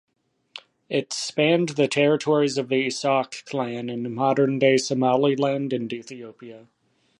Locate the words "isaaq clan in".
2.87-4.11